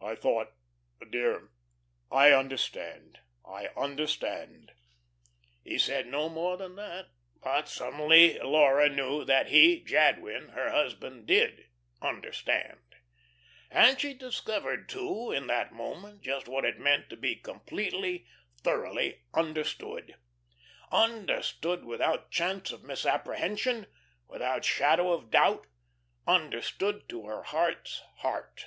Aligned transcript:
"I 0.00 0.14
thought 0.14 0.54
Dear, 1.10 1.50
I 2.10 2.32
understand, 2.32 3.18
I 3.46 3.66
understand." 3.76 4.72
He 5.62 5.76
said 5.76 6.06
no 6.06 6.30
more 6.30 6.56
than 6.56 6.74
that. 6.76 7.10
But 7.42 7.68
suddenly 7.68 8.38
Laura 8.38 8.88
knew 8.88 9.26
that 9.26 9.48
he, 9.48 9.84
Jadwin, 9.84 10.48
her 10.54 10.70
husband, 10.70 11.26
did 11.26 11.66
"understand," 12.00 12.94
and 13.70 14.00
she 14.00 14.14
discovered, 14.14 14.88
too, 14.88 15.30
in 15.30 15.48
that 15.48 15.70
moment 15.74 16.22
just 16.22 16.48
what 16.48 16.64
it 16.64 16.78
meant 16.78 17.10
to 17.10 17.16
be 17.18 17.36
completely, 17.36 18.26
thoroughly 18.62 19.20
understood 19.34 20.14
understood 20.90 21.84
without 21.84 22.30
chance 22.30 22.72
of 22.72 22.84
misapprehension, 22.84 23.86
without 24.28 24.64
shadow 24.64 25.12
of 25.12 25.30
doubt; 25.30 25.66
understood 26.26 27.06
to 27.10 27.26
her 27.26 27.42
heart's 27.42 28.00
heart. 28.20 28.64